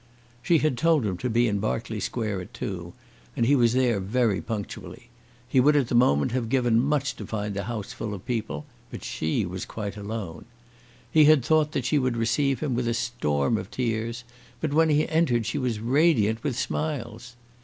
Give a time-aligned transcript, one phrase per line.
[0.41, 2.93] She had told him to be in Berkeley Square at two,
[3.37, 5.09] and he was there very punctually.
[5.47, 8.65] He would at the moment have given much to find the house full of people;
[8.89, 10.45] but she was quite alone.
[11.11, 14.23] He had thought that she would receive him with a storm of tears,
[14.59, 17.35] but when he entered she was radiant with smiles.